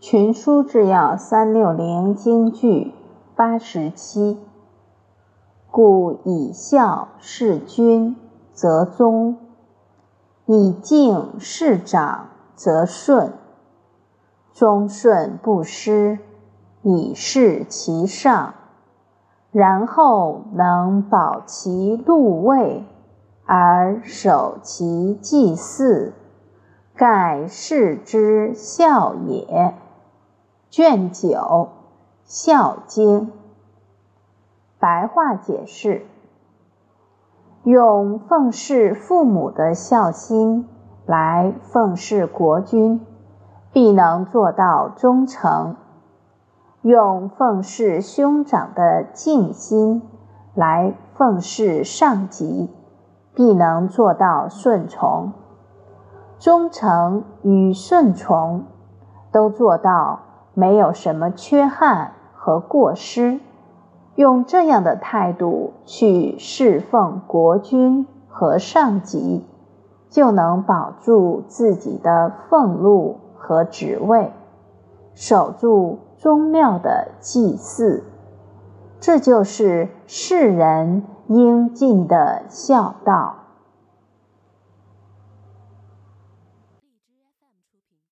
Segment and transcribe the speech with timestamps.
[0.00, 2.94] 群书治要三六零京剧
[3.34, 4.38] 八十七。
[5.72, 8.14] 故以孝事君，
[8.52, 9.34] 则宗；
[10.46, 13.32] 以敬事长，则顺。
[14.52, 16.20] 忠顺不失，
[16.82, 18.54] 以事其上，
[19.50, 22.84] 然后能保其禄位，
[23.44, 26.14] 而守其祭祀，
[26.94, 29.74] 盖世之孝也。
[30.70, 31.28] 卷九
[32.24, 33.26] 《孝经》
[34.78, 36.06] 白话解释：
[37.62, 40.68] 用奉事父母的孝心
[41.06, 43.04] 来奉事国君。
[43.70, 45.76] 必能做到忠诚，
[46.80, 50.02] 用奉事兄长的敬心
[50.54, 52.70] 来奉事上级，
[53.34, 55.32] 必能做到顺从。
[56.38, 58.64] 忠诚与顺从
[59.30, 60.20] 都做到，
[60.58, 63.38] 没有什么缺憾和过失。
[64.16, 69.46] 用这样的态度去侍奉国君和上级，
[70.10, 73.20] 就能保住自己的俸禄。
[73.40, 74.30] 和职位，
[75.14, 78.04] 守住宗庙的祭祀，
[79.00, 83.36] 这就是世人应尽的孝道。